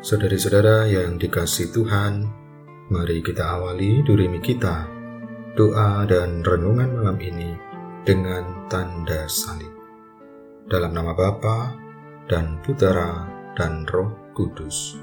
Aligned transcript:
Saudari-saudara 0.00 0.88
yang 0.88 1.20
dikasih 1.20 1.76
Tuhan, 1.76 2.24
mari 2.88 3.20
kita 3.20 3.60
awali 3.60 4.00
durimi 4.00 4.40
kita, 4.40 4.88
doa 5.52 6.08
dan 6.08 6.40
renungan 6.40 6.96
malam 6.96 7.20
ini 7.20 7.52
dengan 8.08 8.64
tanda 8.72 9.28
salib. 9.28 9.68
Dalam 10.64 10.96
nama 10.96 11.12
Bapa 11.12 11.76
dan 12.32 12.64
Putera 12.64 13.28
dan 13.52 13.84
Roh 13.84 14.32
Kudus. 14.32 14.96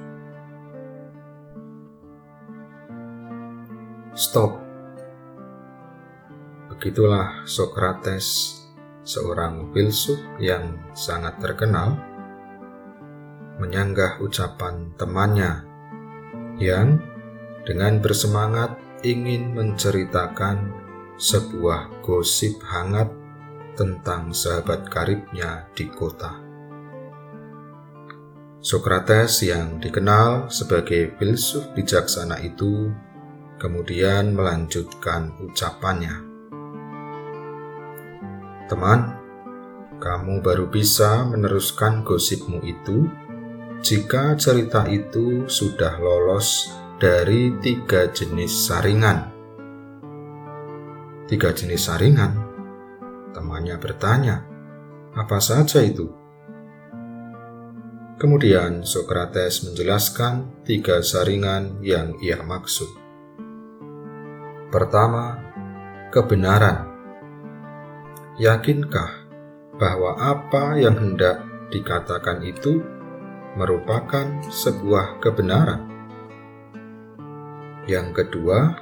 Stop. 4.17 4.57
Begitulah 6.73 7.45
Sokrates, 7.45 8.57
seorang 9.05 9.69
filsuf 9.77 10.17
yang 10.41 10.73
sangat 10.97 11.37
terkenal 11.37 12.16
menyanggah 13.57 14.21
ucapan 14.21 14.93
temannya 14.97 15.65
yang 16.57 17.01
dengan 17.65 17.99
bersemangat 18.01 18.77
ingin 19.05 19.53
menceritakan 19.53 20.73
sebuah 21.17 22.01
gosip 22.05 22.61
hangat 22.65 23.09
tentang 23.77 24.33
sahabat 24.33 24.89
karibnya 24.89 25.69
di 25.77 25.85
kota. 25.89 26.33
Sokrates 28.57 29.45
yang 29.45 29.77
dikenal 29.77 30.49
sebagai 30.49 31.13
filsuf 31.21 31.69
bijaksana 31.77 32.41
itu 32.41 32.89
kemudian 33.61 34.33
melanjutkan 34.33 35.37
ucapannya. 35.45 36.25
Teman, 38.65 39.13
kamu 40.01 40.41
baru 40.41 40.69
bisa 40.69 41.25
meneruskan 41.25 42.05
gosipmu 42.05 42.61
itu 42.65 43.05
jika 43.77 44.33
cerita 44.33 44.89
itu 44.89 45.45
sudah 45.45 46.01
lolos 46.01 46.73
dari 46.97 47.53
tiga 47.61 48.09
jenis 48.09 48.49
saringan. 48.49 49.29
Tiga 51.29 51.53
jenis 51.53 51.85
saringan? 51.85 52.33
Temannya 53.37 53.77
bertanya, 53.77 54.41
apa 55.13 55.37
saja 55.37 55.85
itu? 55.85 56.09
Kemudian 58.17 58.81
Sokrates 58.81 59.61
menjelaskan 59.61 60.65
tiga 60.65 61.05
saringan 61.05 61.77
yang 61.85 62.17
ia 62.17 62.41
maksud. 62.41 62.89
Pertama, 64.73 65.37
kebenaran. 66.09 66.89
Yakinkah 68.41 69.29
bahwa 69.77 70.17
apa 70.17 70.81
yang 70.81 70.97
hendak 70.97 71.45
dikatakan 71.69 72.41
itu 72.41 72.96
merupakan 73.57 74.37
sebuah 74.53 75.17
kebenaran. 75.17 75.81
Yang 77.89 78.21
kedua, 78.21 78.77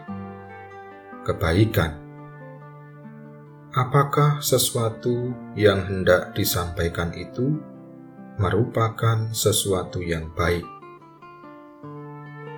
kebaikan. 1.24 1.96
Apakah 3.72 4.44
sesuatu 4.44 5.32
yang 5.56 5.88
hendak 5.88 6.36
disampaikan 6.36 7.16
itu 7.16 7.56
merupakan 8.36 9.32
sesuatu 9.32 10.04
yang 10.04 10.28
baik? 10.36 10.68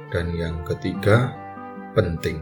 Dan 0.09 0.33
yang 0.33 0.65
ketiga, 0.65 1.37
penting. 1.93 2.41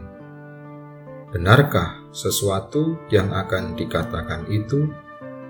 Benarkah 1.36 2.00
sesuatu 2.16 2.96
yang 3.12 3.28
akan 3.28 3.76
dikatakan 3.76 4.48
itu 4.48 4.88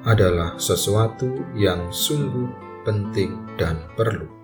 adalah 0.03 0.59
sesuatu 0.59 1.47
yang 1.55 1.95
sungguh 1.95 2.66
penting, 2.87 3.35
dan 3.59 3.83
perlu. 3.99 4.37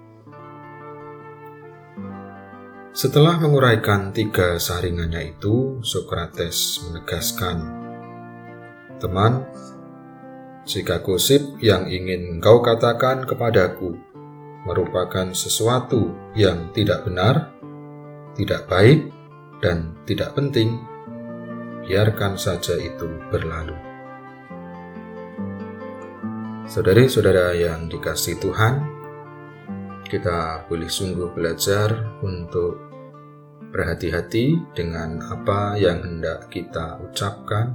Setelah 2.92 3.40
menguraikan 3.40 4.12
tiga 4.12 4.60
saringannya 4.60 5.32
itu, 5.32 5.80
Sokrates 5.80 6.84
menegaskan, 6.84 7.56
"Teman, 9.00 9.48
jika 10.68 11.00
gosip 11.00 11.56
yang 11.64 11.88
ingin 11.88 12.36
engkau 12.36 12.60
katakan 12.60 13.24
kepadaku 13.24 13.96
merupakan 14.68 15.32
sesuatu 15.32 16.34
yang 16.36 16.68
tidak 16.76 17.08
benar, 17.08 17.56
tidak 18.36 18.68
baik, 18.68 19.08
dan 19.64 19.96
tidak 20.04 20.36
penting, 20.36 20.76
biarkan 21.88 22.36
saja 22.36 22.76
itu 22.76 23.08
berlalu." 23.32 23.91
Saudari-saudara 26.62 27.58
yang 27.58 27.90
dikasih 27.90 28.38
Tuhan, 28.38 28.86
kita 30.06 30.62
boleh 30.70 30.86
sungguh 30.86 31.34
belajar 31.34 32.14
untuk 32.22 32.78
berhati-hati 33.74 34.70
dengan 34.70 35.18
apa 35.26 35.74
yang 35.74 35.98
hendak 36.06 36.46
kita 36.54 37.02
ucapkan, 37.02 37.74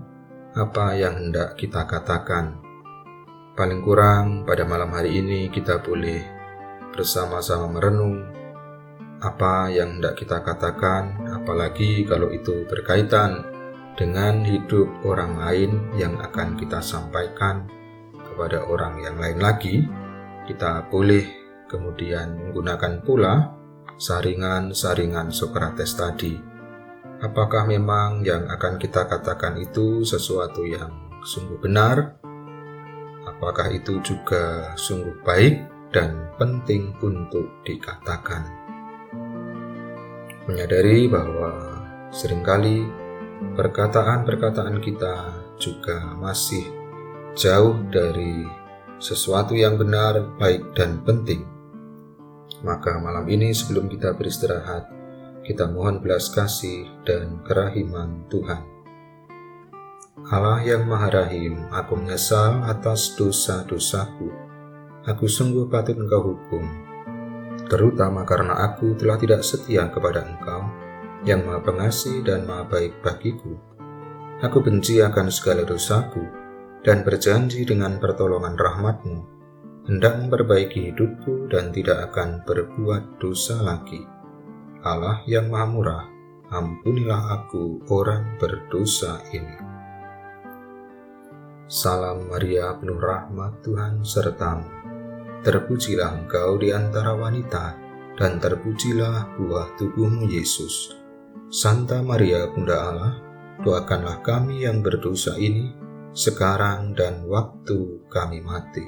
apa 0.55 0.95
yang 0.95 1.19
hendak 1.19 1.59
kita 1.59 1.83
katakan. 1.83 2.63
Paling 3.59 3.83
kurang 3.83 4.47
pada 4.47 4.63
malam 4.63 4.87
hari 4.95 5.19
ini 5.19 5.51
kita 5.51 5.83
boleh 5.83 6.23
bersama-sama 6.95 7.67
merenung 7.67 8.23
apa 9.19 9.67
yang 9.67 9.99
hendak 9.99 10.15
kita 10.15 10.39
katakan, 10.39 11.27
apalagi 11.35 12.07
kalau 12.07 12.31
itu 12.31 12.63
berkaitan 12.71 13.43
dengan 13.99 14.47
hidup 14.47 14.87
orang 15.03 15.35
lain 15.35 15.71
yang 15.99 16.15
akan 16.23 16.55
kita 16.55 16.79
sampaikan 16.79 17.67
kepada 18.27 18.67
orang 18.67 18.99
yang 19.01 19.15
lain 19.17 19.39
lagi, 19.39 19.87
kita 20.47 20.87
boleh 20.87 21.23
kemudian 21.67 22.35
menggunakan 22.39 23.03
pula 23.03 23.55
saringan-saringan 23.99 25.33
Sokrates 25.33 25.97
tadi. 25.97 26.37
Apakah 27.17 27.65
memang 27.65 28.21
yang 28.21 28.45
akan 28.45 28.77
kita 28.77 29.09
katakan 29.09 29.57
itu 29.57 30.05
sesuatu 30.05 30.61
yang 30.61 30.91
sungguh 31.25 31.57
benar? 31.57 32.21
Apakah 33.25 33.73
itu 33.73 33.99
juga 34.05 34.71
sungguh 34.77 35.25
baik 35.25 35.55
dan 35.91 36.29
penting 36.37 36.93
untuk 37.01 37.49
dikatakan? 37.65 38.45
Menyadari 40.47 41.09
bahwa 41.11 41.51
sering 42.13 42.45
kali 42.45 42.87
perkataan-perkataan 43.57 44.79
kita 44.79 45.15
juga 45.59 46.15
masih 46.15 46.86
jauh 47.37 47.77
dari 47.93 48.49
sesuatu 48.97 49.53
yang 49.53 49.77
benar, 49.77 50.25
baik, 50.41 50.73
dan 50.73 51.05
penting. 51.05 51.45
Maka 52.65 52.97
malam 52.97 53.29
ini 53.29 53.53
sebelum 53.53 53.85
kita 53.85 54.17
beristirahat, 54.17 54.89
kita 55.45 55.69
mohon 55.69 56.01
belas 56.01 56.33
kasih 56.33 56.89
dan 57.05 57.45
kerahiman 57.45 58.25
Tuhan. 58.33 58.65
Allah 60.27 60.59
yang 60.65 60.89
Maha 60.89 61.13
Rahim, 61.13 61.69
aku 61.69 61.93
menyesal 61.93 62.65
atas 62.65 63.13
dosa-dosaku. 63.13 64.33
Aku 65.05 65.29
sungguh 65.29 65.69
patut 65.69 65.95
engkau 65.95 66.33
hukum, 66.33 66.65
terutama 67.69 68.27
karena 68.27 68.59
aku 68.65 68.97
telah 68.97 69.15
tidak 69.15 69.45
setia 69.45 69.87
kepada 69.87 70.25
engkau, 70.25 70.67
yang 71.23 71.47
maha 71.47 71.63
pengasih 71.63 72.27
dan 72.27 72.43
maha 72.43 72.67
baik 72.67 72.99
bagiku. 72.99 73.55
Aku 74.43 74.59
benci 74.59 74.99
akan 74.99 75.31
segala 75.31 75.63
dosaku, 75.63 76.46
dan 76.81 77.05
berjanji 77.05 77.63
dengan 77.65 77.97
pertolongan 77.97 78.57
rahmatmu, 78.57 79.17
hendak 79.87 80.19
memperbaiki 80.19 80.91
hidupku 80.91 81.47
dan 81.47 81.71
tidak 81.71 82.11
akan 82.11 82.43
berbuat 82.43 83.17
dosa 83.23 83.63
lagi. 83.63 84.03
Allah 84.83 85.23
yang 85.25 85.49
maha 85.49 85.67
murah, 85.67 86.05
ampunilah 86.51 87.39
aku 87.39 87.81
orang 87.89 88.35
berdosa 88.37 89.23
ini. 89.33 89.57
Salam 91.67 92.31
Maria 92.31 92.71
penuh 92.79 92.95
rahmat 92.95 93.59
Tuhan 93.59 93.99
sertamu. 94.03 94.71
Terpujilah 95.43 96.23
engkau 96.23 96.55
di 96.55 96.71
antara 96.71 97.11
wanita, 97.11 97.75
dan 98.17 98.39
terpujilah 98.39 99.35
buah 99.35 99.75
tubuhmu 99.75 100.25
Yesus. 100.31 100.95
Santa 101.51 101.99
Maria 102.01 102.49
Bunda 102.49 102.75
Allah, 102.91 103.13
doakanlah 103.61 104.23
kami 104.25 104.65
yang 104.65 104.79
berdosa 104.79 105.35
ini, 105.37 105.71
sekarang 106.13 106.93
dan 106.93 107.25
waktu 107.25 108.05
kami 108.11 108.39
mati. 108.45 108.85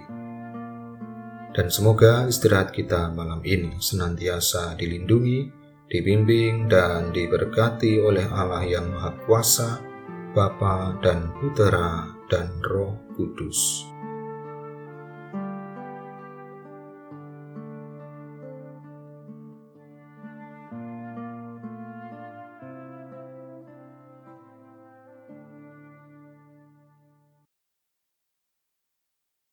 Dan 1.50 1.74
semoga 1.74 2.30
istirahat 2.30 2.70
kita 2.70 3.10
malam 3.10 3.42
ini 3.42 3.82
senantiasa 3.82 4.78
dilindungi, 4.78 5.50
dibimbing, 5.90 6.70
dan 6.70 7.10
diberkati 7.10 7.98
oleh 7.98 8.30
Allah 8.30 8.62
yang 8.62 8.94
Maha 8.94 9.18
Kuasa, 9.26 9.82
Bapa 10.38 11.02
dan 11.02 11.34
Putera 11.42 12.06
dan 12.30 12.62
Roh 12.62 13.02
Kudus. 13.18 13.89